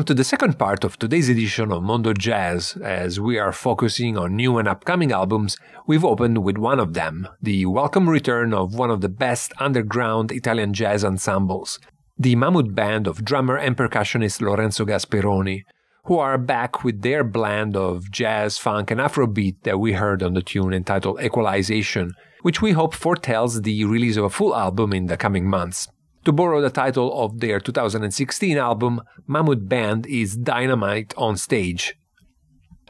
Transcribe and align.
Welcome 0.00 0.16
to 0.16 0.22
the 0.22 0.24
second 0.24 0.58
part 0.58 0.82
of 0.82 0.98
today's 0.98 1.28
edition 1.28 1.70
of 1.70 1.82
Mondo 1.82 2.14
Jazz. 2.14 2.74
As 2.82 3.20
we 3.20 3.38
are 3.38 3.52
focusing 3.52 4.16
on 4.16 4.34
new 4.34 4.56
and 4.56 4.66
upcoming 4.66 5.12
albums, 5.12 5.58
we've 5.86 6.06
opened 6.06 6.42
with 6.42 6.56
one 6.56 6.80
of 6.80 6.94
them, 6.94 7.28
the 7.42 7.66
welcome 7.66 8.08
return 8.08 8.54
of 8.54 8.74
one 8.74 8.90
of 8.90 9.02
the 9.02 9.10
best 9.10 9.52
underground 9.58 10.32
Italian 10.32 10.72
jazz 10.72 11.04
ensembles, 11.04 11.78
the 12.18 12.34
Mammut 12.34 12.74
Band 12.74 13.06
of 13.06 13.26
drummer 13.26 13.58
and 13.58 13.76
percussionist 13.76 14.40
Lorenzo 14.40 14.86
Gasperoni, 14.86 15.64
who 16.06 16.18
are 16.18 16.38
back 16.38 16.82
with 16.82 17.02
their 17.02 17.22
blend 17.22 17.76
of 17.76 18.10
jazz, 18.10 18.56
funk, 18.56 18.90
and 18.90 19.02
Afrobeat 19.02 19.64
that 19.64 19.80
we 19.80 19.92
heard 19.92 20.22
on 20.22 20.32
the 20.32 20.40
tune 20.40 20.72
entitled 20.72 21.20
Equalization, 21.20 22.14
which 22.40 22.62
we 22.62 22.72
hope 22.72 22.94
foretells 22.94 23.60
the 23.60 23.84
release 23.84 24.16
of 24.16 24.24
a 24.24 24.30
full 24.30 24.56
album 24.56 24.94
in 24.94 25.08
the 25.08 25.18
coming 25.18 25.46
months. 25.46 25.88
To 26.24 26.32
borrow 26.32 26.60
the 26.60 26.68
title 26.68 27.24
of 27.24 27.40
their 27.40 27.58
2016 27.58 28.58
album, 28.58 29.00
Mammut 29.26 29.70
Band 29.70 30.06
is 30.06 30.36
Dynamite 30.36 31.14
on 31.16 31.38
Stage. 31.38 31.94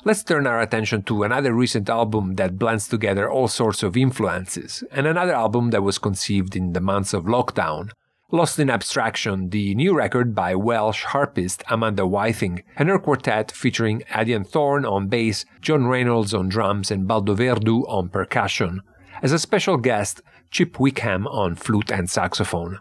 Let's 0.02 0.24
turn 0.24 0.48
our 0.48 0.60
attention 0.60 1.04
to 1.04 1.22
another 1.22 1.52
recent 1.52 1.88
album 1.88 2.34
that 2.36 2.58
blends 2.58 2.88
together 2.88 3.30
all 3.30 3.46
sorts 3.46 3.84
of 3.84 3.96
influences, 3.96 4.82
and 4.90 5.06
another 5.06 5.32
album 5.32 5.70
that 5.70 5.84
was 5.84 5.98
conceived 5.98 6.56
in 6.56 6.72
the 6.72 6.80
months 6.80 7.14
of 7.14 7.26
lockdown. 7.26 7.90
Lost 8.32 8.58
in 8.58 8.68
Abstraction, 8.68 9.50
the 9.50 9.76
new 9.76 9.94
record 9.94 10.34
by 10.34 10.56
Welsh 10.56 11.04
harpist 11.04 11.62
Amanda 11.70 12.08
Whiting, 12.08 12.64
and 12.76 12.88
her 12.88 12.98
quartet 12.98 13.52
featuring 13.52 14.02
Adrian 14.12 14.42
Thorne 14.42 14.84
on 14.84 15.06
bass, 15.06 15.44
John 15.60 15.86
Reynolds 15.86 16.34
on 16.34 16.48
drums, 16.48 16.90
and 16.90 17.06
Baldo 17.06 17.36
Verdu 17.36 17.84
on 17.88 18.08
percussion. 18.08 18.80
As 19.22 19.30
a 19.30 19.38
special 19.38 19.76
guest, 19.76 20.20
Chip 20.50 20.80
Wickham 20.80 21.28
on 21.28 21.54
flute 21.54 21.92
and 21.92 22.10
saxophone 22.10 22.80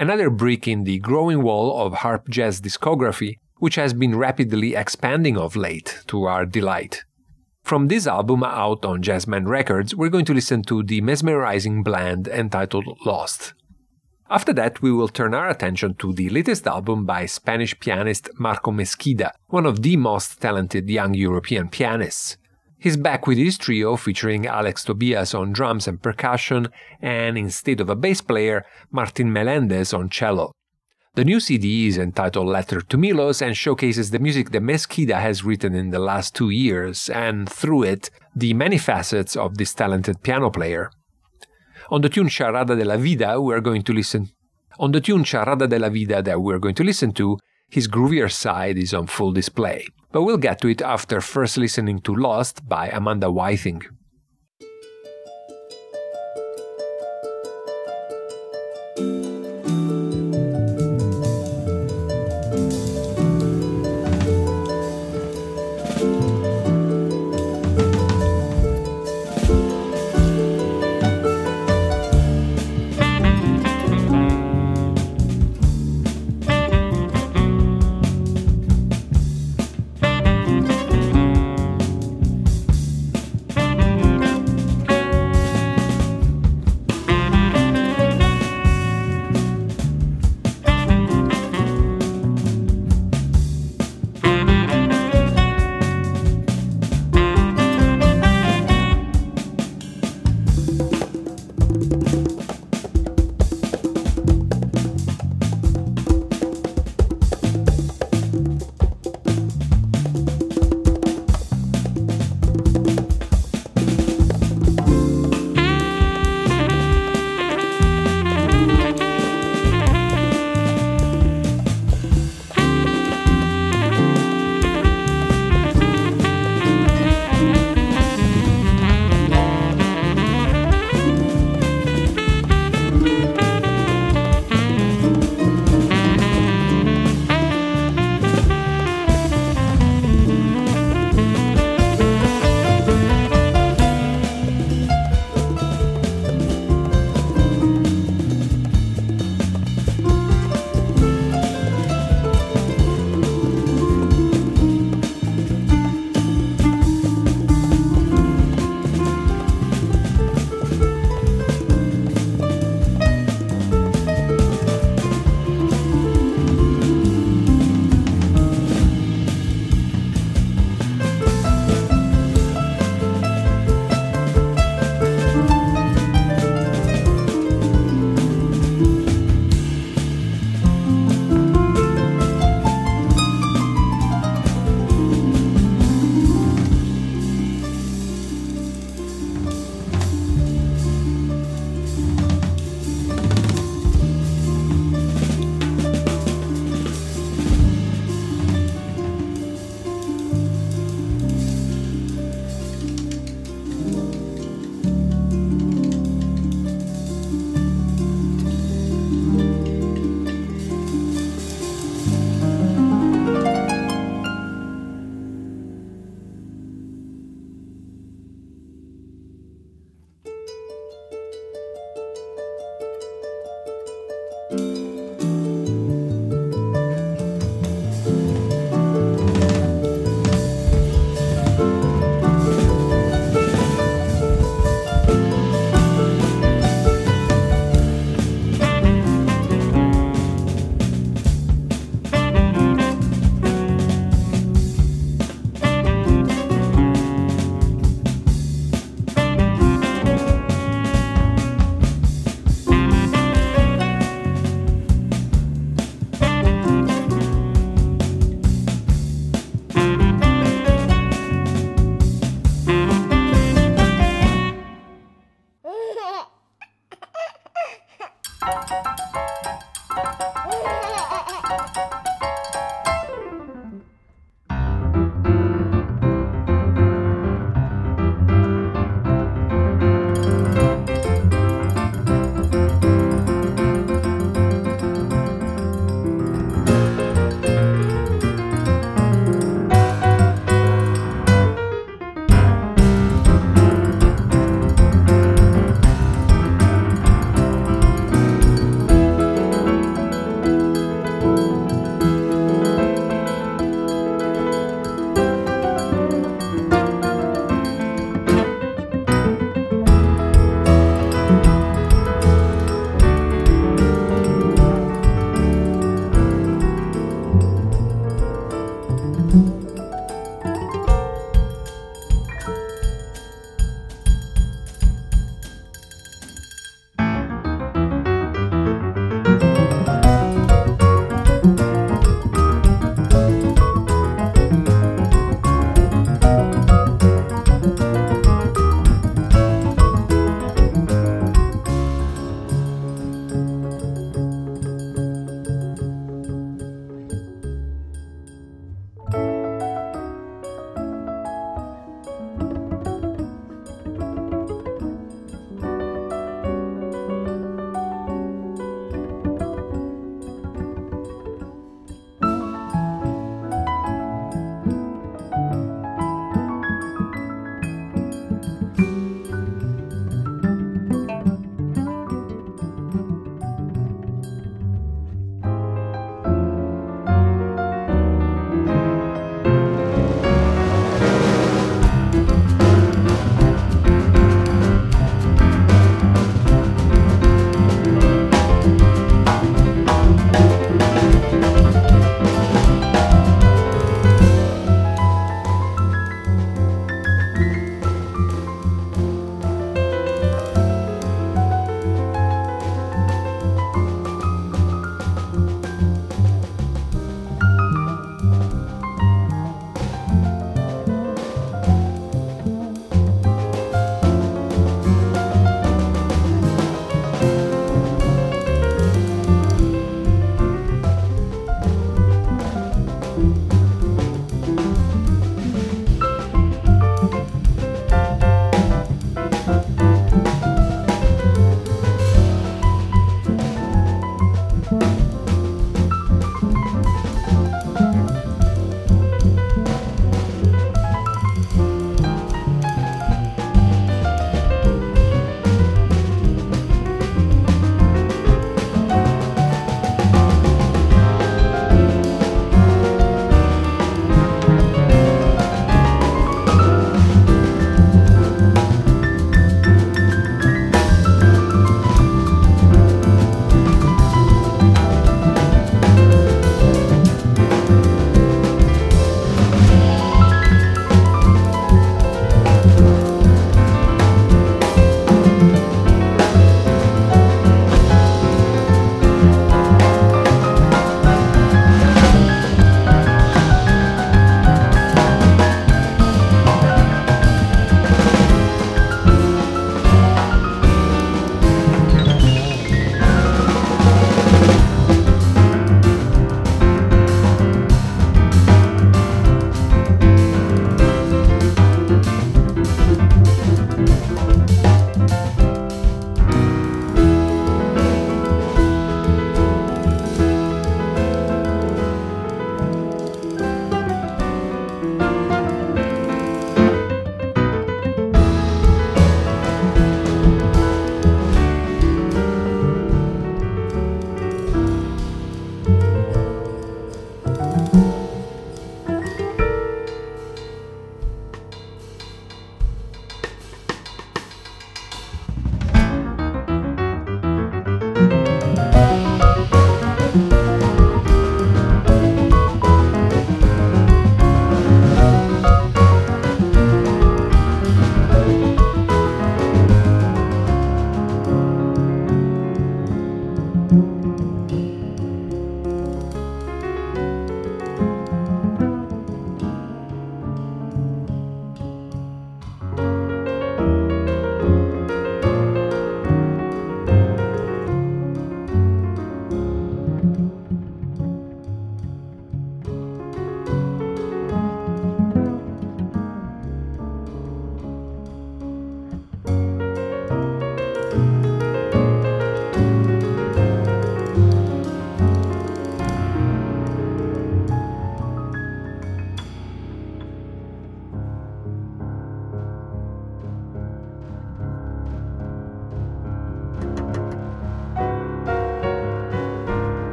another 0.00 0.30
brick 0.30 0.66
in 0.66 0.84
the 0.84 0.98
growing 0.98 1.42
wall 1.42 1.86
of 1.86 1.92
harp 1.92 2.28
jazz 2.30 2.62
discography, 2.62 3.38
which 3.58 3.74
has 3.74 3.92
been 3.92 4.16
rapidly 4.16 4.74
expanding 4.74 5.36
of 5.36 5.54
late 5.54 6.02
to 6.06 6.24
our 6.24 6.46
delight. 6.46 7.04
From 7.62 7.88
this 7.88 8.06
album 8.06 8.42
out 8.42 8.82
on 8.86 9.02
Jazzman 9.02 9.46
Records, 9.46 9.94
we're 9.94 10.08
going 10.08 10.24
to 10.24 10.32
listen 10.32 10.62
to 10.62 10.82
the 10.82 11.02
mesmerizing 11.02 11.82
blend 11.82 12.26
entitled 12.26 12.86
Lost. 13.04 13.52
After 14.30 14.54
that, 14.54 14.80
we 14.80 14.90
will 14.90 15.08
turn 15.08 15.34
our 15.34 15.50
attention 15.50 15.94
to 15.96 16.14
the 16.14 16.30
latest 16.30 16.66
album 16.66 17.04
by 17.04 17.26
Spanish 17.26 17.78
pianist 17.78 18.30
Marco 18.38 18.70
Mezquida, 18.70 19.34
one 19.48 19.66
of 19.66 19.82
the 19.82 19.96
most 19.98 20.40
talented 20.40 20.88
young 20.88 21.12
European 21.12 21.68
pianists. 21.68 22.38
He's 22.82 22.96
back 22.96 23.26
with 23.26 23.36
his 23.36 23.58
trio 23.58 23.94
featuring 23.96 24.44
Aleix 24.44 24.86
Tobias 24.86 25.34
on 25.34 25.52
drums 25.52 25.86
and 25.86 26.00
percussion, 26.00 26.68
and 27.02 27.36
instead 27.36 27.78
of 27.78 27.90
a 27.90 27.94
bass 27.94 28.22
player, 28.22 28.64
Martin 28.90 29.30
Melendez 29.30 29.92
on 29.92 30.08
cello. 30.08 30.52
The 31.14 31.26
new 31.26 31.40
CD 31.40 31.88
is 31.88 31.98
entitled 31.98 32.46
Letter 32.46 32.80
to 32.80 32.96
Milos 32.96 33.42
and 33.42 33.54
showcases 33.54 34.12
the 34.12 34.18
music 34.18 34.50
that 34.52 34.62
Mezquida 34.62 35.20
has 35.20 35.44
written 35.44 35.74
in 35.74 35.90
the 35.90 35.98
last 35.98 36.34
two 36.34 36.48
years, 36.48 37.10
and 37.10 37.46
through 37.46 37.82
it, 37.82 38.08
the 38.34 38.54
many 38.54 38.78
facets 38.78 39.36
of 39.36 39.58
this 39.58 39.74
talented 39.74 40.22
piano 40.22 40.48
player. 40.48 40.90
On 41.90 42.00
the 42.00 42.08
tune 42.08 42.30
Charada 42.30 42.78
de 42.78 42.84
la 42.86 42.96
Vida, 42.96 43.38
we're 43.42 43.60
going 43.60 43.82
to 43.82 43.92
listen. 43.92 44.30
On 44.78 44.90
the 44.90 45.02
tune 45.02 45.24
Charada 45.24 45.68
de 45.68 45.78
la 45.78 45.90
Vida 45.90 46.22
that 46.22 46.40
we're 46.40 46.58
going 46.58 46.76
to 46.76 46.84
listen 46.84 47.12
to, 47.12 47.36
his 47.68 47.88
groovier 47.88 48.32
side 48.32 48.78
is 48.78 48.94
on 48.94 49.06
full 49.06 49.32
display 49.32 49.84
but 50.12 50.22
we'll 50.22 50.38
get 50.38 50.60
to 50.60 50.68
it 50.68 50.82
after 50.82 51.20
first 51.20 51.56
listening 51.56 52.00
to 52.00 52.14
Lost 52.14 52.68
by 52.68 52.88
Amanda 52.88 53.30
Whiting. 53.30 53.82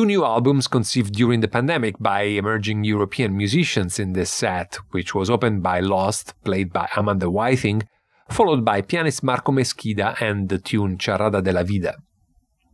Two 0.00 0.06
new 0.06 0.24
albums 0.24 0.66
conceived 0.66 1.12
during 1.12 1.40
the 1.40 1.46
pandemic 1.46 1.94
by 2.00 2.22
emerging 2.22 2.84
European 2.84 3.36
musicians 3.36 3.98
in 3.98 4.14
this 4.14 4.30
set, 4.30 4.78
which 4.92 5.14
was 5.14 5.28
opened 5.28 5.62
by 5.62 5.80
Lost, 5.80 6.32
played 6.42 6.72
by 6.72 6.88
Amanda 6.96 7.28
Whiting, 7.28 7.82
followed 8.30 8.64
by 8.64 8.80
pianist 8.80 9.22
Marco 9.22 9.52
Mezquida 9.52 10.16
and 10.18 10.48
the 10.48 10.56
tune 10.56 10.96
Charada 10.96 11.44
de 11.44 11.52
la 11.52 11.64
Vida. 11.64 11.98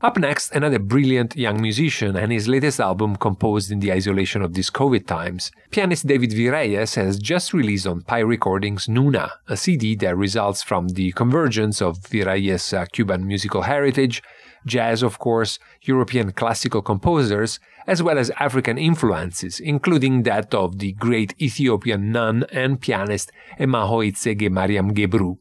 Up 0.03 0.19
next, 0.19 0.53
another 0.53 0.79
brilliant 0.79 1.35
young 1.37 1.61
musician 1.61 2.15
and 2.15 2.31
his 2.31 2.47
latest 2.47 2.79
album 2.79 3.17
composed 3.17 3.73
in 3.73 3.81
the 3.81 3.93
isolation 3.93 4.41
of 4.41 4.55
these 4.55 4.71
COVID 4.71 5.07
times. 5.09 5.51
Pianist 5.73 6.07
David 6.07 6.31
Virelles 6.31 6.95
has 6.95 7.19
just 7.19 7.53
released 7.53 7.89
on 7.89 8.03
Pi 8.03 8.21
Recordings 8.21 8.87
Nuna, 8.87 9.31
a 9.49 9.57
CD 9.57 9.97
that 9.97 10.17
results 10.17 10.63
from 10.63 10.91
the 10.91 11.11
convergence 11.13 11.83
of 11.83 11.99
Virelles' 12.03 12.73
uh, 12.73 12.85
Cuban 12.93 13.27
musical 13.27 13.63
heritage, 13.63 14.23
jazz, 14.67 15.03
of 15.03 15.19
course, 15.19 15.59
European 15.83 16.33
classical 16.33 16.83
composers, 16.83 17.59
as 17.87 18.03
well 18.03 18.19
as 18.19 18.31
African 18.39 18.77
influences, 18.77 19.61
including 19.61 20.25
that 20.25 20.53
of 20.53 20.79
the 20.79 20.93
great 20.93 21.35
Ethiopian 21.41 22.13
nun 22.13 22.45
and 22.53 22.81
pianist 22.81 23.33
Emahoy 23.59 24.13
Tsege 24.13 24.51
Mariam 24.51 24.93
Gebru. 24.93 25.39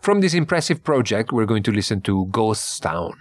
From 0.00 0.20
this 0.20 0.32
impressive 0.32 0.82
project, 0.82 1.32
we're 1.32 1.44
going 1.44 1.64
to 1.64 1.72
listen 1.72 2.00
to 2.02 2.26
Ghost 2.30 2.82
Town. 2.82 3.12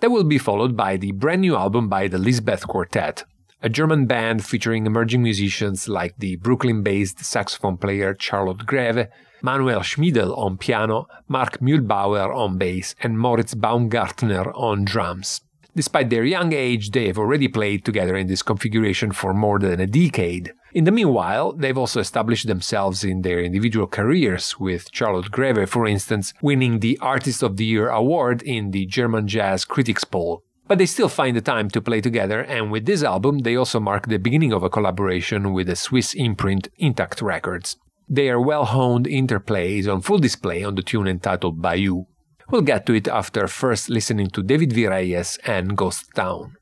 That 0.00 0.10
will 0.10 0.24
be 0.24 0.38
followed 0.38 0.76
by 0.76 0.96
the 0.96 1.12
brand 1.12 1.40
new 1.40 1.56
album 1.56 1.88
by 1.88 2.08
the 2.08 2.18
Lisbeth 2.18 2.68
Quartet, 2.68 3.24
a 3.62 3.68
German 3.68 4.06
band 4.06 4.44
featuring 4.44 4.86
emerging 4.86 5.22
musicians 5.22 5.88
like 5.88 6.14
the 6.18 6.36
Brooklyn 6.36 6.82
based 6.82 7.24
saxophone 7.24 7.78
player 7.78 8.14
Charlotte 8.20 8.66
Greve, 8.66 9.08
Manuel 9.44 9.82
Schmiedel 9.82 10.34
on 10.38 10.56
piano, 10.56 11.06
Marc 11.28 11.60
Muellbauer 11.60 12.34
on 12.34 12.56
bass, 12.56 12.94
and 13.02 13.18
Moritz 13.18 13.54
Baumgartner 13.54 14.50
on 14.54 14.86
drums. 14.86 15.42
Despite 15.76 16.08
their 16.08 16.24
young 16.24 16.54
age, 16.54 16.92
they 16.92 17.08
have 17.08 17.18
already 17.18 17.48
played 17.48 17.84
together 17.84 18.16
in 18.16 18.26
this 18.26 18.40
configuration 18.42 19.12
for 19.12 19.34
more 19.34 19.58
than 19.58 19.80
a 19.80 19.86
decade. 19.86 20.54
In 20.72 20.84
the 20.84 20.92
meanwhile, 20.92 21.52
they've 21.52 21.76
also 21.76 22.00
established 22.00 22.46
themselves 22.46 23.04
in 23.04 23.20
their 23.20 23.38
individual 23.42 23.86
careers, 23.86 24.58
with 24.58 24.88
Charlotte 24.92 25.30
Greve, 25.30 25.68
for 25.68 25.86
instance, 25.86 26.32
winning 26.40 26.78
the 26.78 26.98
Artist 27.02 27.42
of 27.42 27.58
the 27.58 27.66
Year 27.66 27.90
award 27.90 28.40
in 28.40 28.70
the 28.70 28.86
German 28.86 29.28
Jazz 29.28 29.66
Critics 29.66 30.04
Poll. 30.04 30.42
But 30.66 30.78
they 30.78 30.86
still 30.86 31.10
find 31.10 31.36
the 31.36 31.42
time 31.42 31.68
to 31.68 31.82
play 31.82 32.00
together, 32.00 32.40
and 32.40 32.72
with 32.72 32.86
this 32.86 33.02
album, 33.02 33.40
they 33.40 33.56
also 33.56 33.78
mark 33.78 34.08
the 34.08 34.16
beginning 34.16 34.54
of 34.54 34.62
a 34.62 34.70
collaboration 34.70 35.52
with 35.52 35.66
the 35.66 35.76
Swiss 35.76 36.14
imprint 36.14 36.68
Intact 36.78 37.20
Records. 37.20 37.76
Their 38.08 38.40
well 38.40 38.64
honed 38.64 39.06
interplay 39.06 39.78
is 39.78 39.88
on 39.88 40.02
full 40.02 40.18
display 40.18 40.62
on 40.62 40.74
the 40.74 40.82
tune 40.82 41.08
entitled 41.08 41.62
Bayou. 41.62 42.04
We'll 42.50 42.62
get 42.62 42.84
to 42.86 42.94
it 42.94 43.08
after 43.08 43.48
first 43.48 43.88
listening 43.88 44.28
to 44.30 44.42
David 44.42 44.70
Virelles 44.70 45.38
and 45.46 45.76
Ghost 45.76 46.10
Town. 46.14 46.56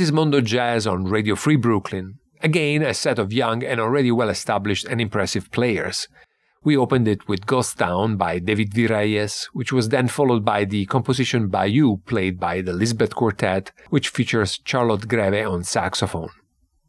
This 0.00 0.08
is 0.08 0.12
Mondo 0.12 0.40
Jazz 0.40 0.86
on 0.86 1.04
Radio 1.04 1.36
Free 1.36 1.56
Brooklyn. 1.56 2.20
Again, 2.42 2.80
a 2.80 2.94
set 2.94 3.18
of 3.18 3.34
young 3.34 3.62
and 3.62 3.78
already 3.78 4.10
well 4.10 4.30
established 4.30 4.86
and 4.86 4.98
impressive 4.98 5.50
players. 5.50 6.08
We 6.64 6.74
opened 6.74 7.06
it 7.06 7.28
with 7.28 7.44
Ghost 7.44 7.76
Town 7.76 8.16
by 8.16 8.38
David 8.38 8.70
Virelles, 8.70 9.50
which 9.52 9.74
was 9.74 9.90
then 9.90 10.08
followed 10.08 10.42
by 10.42 10.64
the 10.64 10.86
composition 10.86 11.48
Bayou 11.48 11.98
played 12.06 12.40
by 12.40 12.62
the 12.62 12.72
Lisbeth 12.72 13.14
Quartet, 13.14 13.72
which 13.90 14.08
features 14.08 14.58
Charlotte 14.64 15.06
Greve 15.06 15.46
on 15.46 15.64
saxophone. 15.64 16.30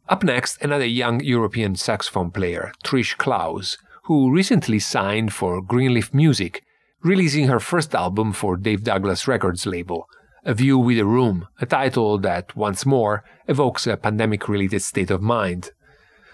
Up 0.08 0.22
next, 0.24 0.62
another 0.62 0.86
young 0.86 1.22
European 1.22 1.76
saxophone 1.76 2.30
player, 2.30 2.72
Trish 2.82 3.18
Clowes, 3.18 3.76
who 4.04 4.32
recently 4.32 4.78
signed 4.78 5.34
for 5.34 5.60
Greenleaf 5.60 6.14
Music, 6.14 6.64
releasing 7.02 7.48
her 7.48 7.60
first 7.60 7.94
album 7.94 8.32
for 8.32 8.56
Dave 8.56 8.84
Douglas 8.84 9.28
Records 9.28 9.66
label, 9.66 10.08
A 10.44 10.54
View 10.54 10.76
with 10.76 10.98
a 10.98 11.04
Room, 11.04 11.46
a 11.60 11.66
title 11.66 12.18
that, 12.18 12.56
once 12.56 12.84
more, 12.84 13.22
evokes 13.46 13.86
a 13.86 13.96
pandemic 13.96 14.48
related 14.48 14.82
state 14.82 15.12
of 15.12 15.22
mind. 15.22 15.70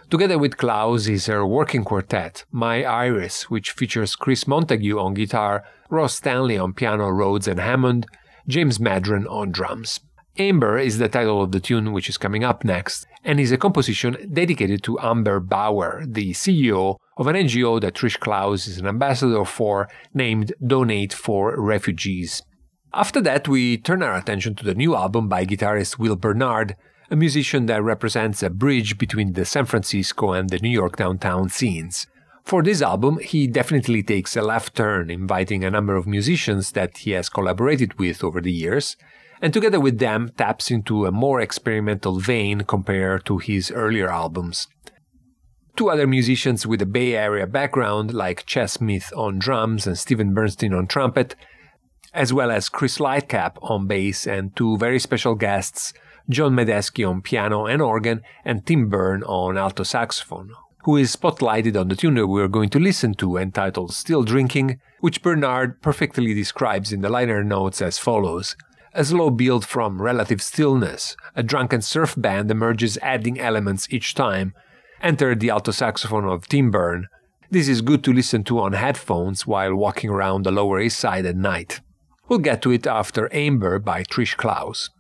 Together 0.09 0.39
with 0.39 0.57
Clowes 0.57 1.09
is 1.09 1.27
her 1.27 1.47
working 1.47 1.85
quartet, 1.85 2.47
My 2.51 2.85
Iris, 2.85 3.51
which 3.51 3.73
features 3.73 4.17
Chris 4.17 4.47
Montague 4.47 4.99
on 4.99 5.13
guitar, 5.13 5.63
Ross 5.91 6.15
Stanley 6.15 6.57
on 6.57 6.73
piano, 6.73 7.11
Rhodes 7.11 7.47
and 7.47 7.61
Hammond, 7.61 8.07
James 8.47 8.79
Maddren 8.79 9.31
on 9.31 9.53
drums. 9.53 10.01
Amber 10.39 10.79
is 10.79 10.97
the 10.97 11.11
title 11.11 11.43
of 11.43 11.53
the 11.53 11.61
tune 11.61 11.93
which 11.93 12.09
is 12.09 12.17
coming 12.17 12.43
up 12.43 12.65
next, 12.65 13.07
and 13.25 13.39
is 13.39 13.53
a 13.53 13.59
composition 13.59 14.17
dedicated 14.33 14.83
to 14.85 14.99
Amber 15.01 15.39
Bauer, 15.39 16.05
the 16.07 16.33
CEO 16.33 16.97
of 17.19 17.27
an 17.27 17.37
NGO 17.37 17.79
that 17.83 17.93
Trish 17.93 18.19
Clowes 18.19 18.67
is 18.67 18.79
an 18.79 18.87
ambassador 18.87 19.45
for, 19.45 19.87
named 20.15 20.55
Donate 20.67 21.13
for 21.13 21.61
Refugees. 21.61 22.43
After 22.95 23.21
that, 23.21 23.47
we 23.47 23.77
turn 23.77 24.03
our 24.03 24.17
attention 24.17 24.55
to 24.57 24.65
the 24.65 24.75
new 24.75 24.97
album 24.97 25.29
by 25.29 25.45
guitarist 25.45 25.99
Will 25.99 26.17
Bernard, 26.17 26.75
a 27.11 27.17
musician 27.17 27.67
that 27.67 27.83
represents 27.83 28.43
a 28.43 28.51
bridge 28.51 28.97
between 28.97 29.35
the 29.35 29.45
San 29.45 29.67
Francisco 29.67 30.33
and 30.33 30.49
the 30.49 30.59
New 30.59 30.71
York 30.71 30.97
downtown 30.97 31.51
scenes. 31.51 32.07
For 32.45 32.63
this 32.63 32.81
album, 32.81 33.19
he 33.19 33.47
definitely 33.47 34.03
takes 34.03 34.35
a 34.37 34.43
left 34.43 34.75
turn, 34.75 35.11
inviting 35.11 35.65
a 35.65 35.71
number 35.71 35.97
of 35.97 36.07
musicians 36.07 36.73
that 36.73 36.99
he 36.99 37.11
has 37.11 37.29
collaborated 37.29 37.99
with 37.99 38.25
over 38.25 38.41
the 38.41 38.53
years, 38.53 38.97
and 39.43 39.53
together 39.53 39.79
with 39.79 39.99
them 39.99 40.31
taps 40.31 40.71
into 40.71 41.05
a 41.05 41.13
more 41.13 41.43
experimental 41.43 42.19
vein 42.19 42.63
compared 42.63 43.27
to 43.27 43.37
his 43.37 43.71
earlier 43.71 44.09
albums. 44.09 44.67
Two 45.77 45.91
other 45.91 46.07
musicians 46.07 46.67
with 46.67 46.81
a 46.81 46.87
Bay 46.87 47.15
Area 47.15 47.47
background, 47.47 48.15
like 48.15 48.47
Ches 48.47 48.73
Smith 48.73 49.13
on 49.15 49.39
drums 49.39 49.87
and 49.87 49.99
Steven 49.99 50.33
Bernstein 50.33 50.73
on 50.73 50.87
trumpet, 50.87 51.37
as 52.13 52.33
well 52.33 52.51
as 52.51 52.69
Chris 52.69 52.99
Lightcap 52.99 53.57
on 53.63 53.87
bass 53.87 54.27
and 54.27 54.55
two 54.57 54.77
very 54.79 54.99
special 54.99 55.35
guests, 55.35 55.93
John 56.29 56.55
Medeski 56.55 57.09
on 57.09 57.23
piano 57.23 57.67
and 57.67 57.81
organ, 57.81 58.23
and 58.45 58.67
Tim 58.67 58.89
Berne 58.89 59.23
on 59.25 59.57
alto 59.57 59.83
saxophone, 59.83 60.53
who 60.85 60.97
is 60.97 61.15
spotlighted 61.15 61.79
on 61.79 61.89
the 61.89 61.97
tune 61.97 62.15
that 62.15 62.27
we 62.27 62.43
are 62.43 62.49
going 62.49 62.69
to 62.71 62.79
listen 62.79 63.15
to 63.15 63.37
entitled 63.37 63.95
Still 63.95 64.23
Drinking, 64.23 64.81
which 65.01 65.23
Bernard 65.23 65.81
perfectly 65.81 66.35
describes 66.35 66.93
in 66.93 67.01
the 67.01 67.09
liner 67.09 67.43
notes 67.43 67.81
as 67.81 67.99
follows. 67.99 68.57
A 68.95 69.05
slow 69.05 69.31
build 69.31 69.65
from 69.65 70.03
relative 70.03 70.43
stillness, 70.43 71.17
a 71.37 71.43
drunken 71.43 71.83
surf 71.83 72.15
band 72.17 72.51
emerges 72.51 72.99
adding 73.03 73.39
elements 73.39 73.87
each 73.91 74.15
time. 74.15 74.55
Enter 75.03 75.35
the 75.35 75.51
alto 75.51 75.71
saxophone 75.71 76.25
of 76.25 76.49
Tim 76.49 76.71
Berne. 76.71 77.07
This 77.51 77.69
is 77.69 77.81
good 77.81 78.03
to 78.05 78.13
listen 78.13 78.45
to 78.45 78.59
on 78.61 78.73
headphones 78.73 79.47
while 79.47 79.75
walking 79.75 80.11
around 80.11 80.43
the 80.43 80.51
Lower 80.51 80.81
East 80.81 80.99
Side 80.99 81.25
at 81.25 81.37
night. 81.37 81.81
We'll 82.29 82.39
get 82.41 82.61
to 82.63 82.71
it 82.71 82.87
after 82.87 83.33
Amber 83.33 83.79
by 83.79 84.03
Trish 84.03 84.37
Clowes. 84.37 84.91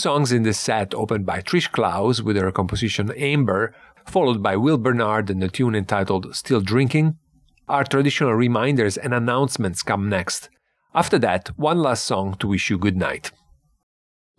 Songs 0.00 0.32
in 0.32 0.44
the 0.44 0.54
set 0.54 0.94
opened 0.94 1.26
by 1.26 1.42
Trish 1.42 1.70
Clowes 1.70 2.22
with 2.22 2.34
her 2.38 2.50
composition 2.50 3.12
Amber, 3.18 3.74
followed 4.06 4.42
by 4.42 4.56
Will 4.56 4.78
Bernard 4.78 5.28
and 5.28 5.42
the 5.42 5.48
tune 5.48 5.74
entitled 5.74 6.34
Still 6.34 6.62
Drinking. 6.62 7.18
Our 7.68 7.84
traditional 7.84 8.32
reminders 8.32 8.96
and 8.96 9.12
announcements 9.12 9.82
come 9.82 10.08
next. 10.08 10.48
After 10.94 11.18
that, 11.18 11.48
one 11.58 11.82
last 11.82 12.04
song 12.04 12.34
to 12.38 12.48
wish 12.48 12.70
you 12.70 12.78
good 12.78 12.96
night. 12.96 13.30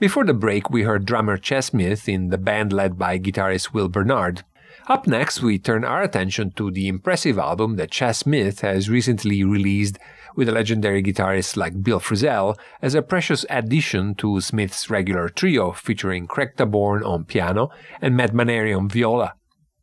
Before 0.00 0.24
the 0.24 0.34
break, 0.34 0.70
we 0.70 0.82
heard 0.82 1.04
drummer 1.04 1.36
Ches 1.36 1.66
Smith 1.66 2.08
in 2.08 2.30
the 2.30 2.38
band 2.38 2.72
led 2.72 2.98
by 2.98 3.18
guitarist 3.18 3.72
Will 3.72 3.88
Bernard. 3.88 4.42
Up 4.88 5.06
next, 5.06 5.42
we 5.42 5.58
turn 5.58 5.84
our 5.84 6.02
attention 6.02 6.50
to 6.56 6.72
the 6.72 6.88
impressive 6.88 7.38
album 7.38 7.76
that 7.76 7.92
Ches 7.92 8.18
Smith 8.18 8.62
has 8.62 8.90
recently 8.90 9.44
released 9.44 9.98
with 10.34 10.48
a 10.48 10.52
legendary 10.52 11.02
guitarist 11.02 11.56
like 11.56 11.82
Bill 11.82 12.00
Frisell 12.00 12.58
as 12.80 12.94
a 12.94 13.02
precious 13.02 13.44
addition 13.48 14.14
to 14.16 14.40
Smith's 14.40 14.90
regular 14.90 15.28
trio 15.28 15.72
featuring 15.72 16.26
Craig 16.26 16.56
Taborn 16.56 17.06
on 17.06 17.24
piano 17.24 17.70
and 18.00 18.16
Mat 18.16 18.32
Maneri 18.32 18.76
on 18.76 18.88
viola. 18.88 19.34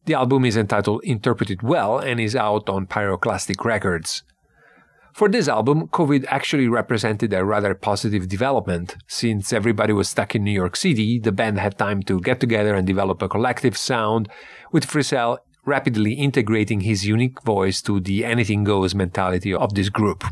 The 0.06 0.16
album 0.16 0.44
is 0.44 0.58
entitled 0.58 1.04
Interpret 1.04 1.52
It 1.52 1.64
Well 1.64 2.00
and 2.00 2.20
is 2.20 2.36
out 2.36 2.68
on 2.68 2.88
Pyroclastic 2.88 3.64
Records. 3.64 4.24
For 5.20 5.28
this 5.28 5.50
album, 5.50 5.90
COVID 5.90 6.24
actually 6.30 6.70
represented 6.70 7.34
a 7.34 7.44
rather 7.44 7.76
positive 7.76 8.30
development. 8.30 8.96
Since 9.10 9.52
everybody 9.52 9.92
was 9.92 10.08
stuck 10.08 10.34
in 10.34 10.46
New 10.46 10.54
York 10.54 10.78
City, 10.78 11.20
the 11.20 11.34
band 11.34 11.60
had 11.60 11.78
time 11.78 12.02
to 12.04 12.22
get 12.22 12.40
together 12.40 12.74
and 12.74 12.88
develop 12.88 13.22
a 13.22 13.28
collective 13.28 13.76
sound, 13.76 14.30
with 14.72 14.88
Frisell 14.88 15.40
rapidly 15.66 16.14
integrating 16.14 16.80
his 16.80 17.06
unique 17.06 17.42
voice 17.42 17.82
to 17.82 18.00
the 18.00 18.24
anything 18.24 18.64
goes 18.64 18.96
mentality 18.96 19.54
of 19.54 19.74
this 19.74 19.90
group. 19.90 20.24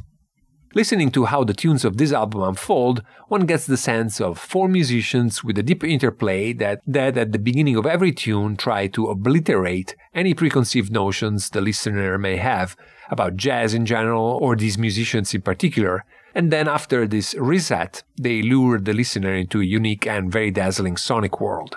Listening 0.73 1.11
to 1.11 1.25
how 1.25 1.43
the 1.43 1.53
tunes 1.53 1.83
of 1.83 1.97
this 1.97 2.13
album 2.13 2.43
unfold, 2.43 3.03
one 3.27 3.45
gets 3.45 3.65
the 3.65 3.75
sense 3.75 4.21
of 4.21 4.39
four 4.39 4.69
musicians 4.69 5.43
with 5.43 5.57
a 5.57 5.63
deep 5.63 5.83
interplay 5.83 6.53
that, 6.53 6.79
that 6.87 7.17
at 7.17 7.33
the 7.33 7.39
beginning 7.39 7.75
of 7.75 7.85
every 7.85 8.13
tune 8.13 8.55
try 8.55 8.87
to 8.87 9.07
obliterate 9.07 9.97
any 10.13 10.33
preconceived 10.33 10.93
notions 10.93 11.49
the 11.49 11.59
listener 11.59 12.17
may 12.17 12.37
have 12.37 12.77
about 13.09 13.37
jazz 13.37 13.73
in 13.73 13.85
general 13.85 14.37
or 14.41 14.55
these 14.55 14.77
musicians 14.77 15.33
in 15.33 15.41
particular. 15.41 16.03
And 16.35 16.51
then 16.51 16.67
after 16.67 17.07
this 17.07 17.33
reset, 17.35 18.03
they 18.15 18.41
lure 18.41 18.79
the 18.79 18.93
listener 18.93 19.33
into 19.33 19.61
a 19.61 19.65
unique 19.65 20.05
and 20.05 20.31
very 20.31 20.51
dazzling 20.51 20.97
sonic 20.97 21.41
world. 21.41 21.75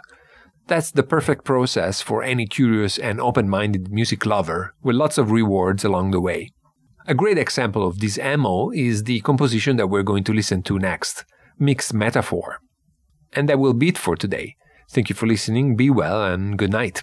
That's 0.67 0.91
the 0.93 1.03
perfect 1.03 1.45
process 1.45 2.01
for 2.01 2.23
any 2.23 2.47
curious 2.47 2.99
and 2.99 3.21
open 3.21 3.49
minded 3.49 3.91
music 3.91 4.25
lover, 4.25 4.75
with 4.83 4.95
lots 4.95 5.19
of 5.19 5.31
rewards 5.31 5.85
along 5.85 6.13
the 6.13 6.21
way. 6.21 6.51
A 7.07 7.15
great 7.15 7.39
example 7.39 7.87
of 7.87 7.99
this 7.99 8.19
MO 8.19 8.71
is 8.71 9.05
the 9.05 9.21
composition 9.23 9.77
that 9.79 9.89
we're 9.89 10.05
going 10.05 10.23
to 10.25 10.33
listen 10.33 10.63
to 10.63 10.79
next, 10.79 11.25
Mixed 11.59 11.93
Metaphor. 11.93 12.61
And 13.33 13.49
that 13.49 13.59
will 13.59 13.75
be 13.75 13.89
it 13.89 13.99
for 13.99 14.15
today. 14.15 14.57
Thank 14.91 15.09
you 15.09 15.17
for 15.17 15.27
listening, 15.27 15.75
be 15.75 15.91
well, 15.91 16.25
and 16.25 16.57
good 16.59 16.71
night. 16.71 17.03